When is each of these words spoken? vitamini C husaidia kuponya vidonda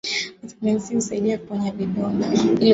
vitamini 0.43 0.81
C 0.81 0.95
husaidia 0.95 1.37
kuponya 1.37 1.71
vidonda 1.71 2.27